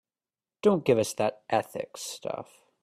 Don't 0.63 0.83
give 0.83 0.97
us 0.97 1.13
that 1.13 1.43
ethics 1.51 2.01
stuff. 2.01 2.49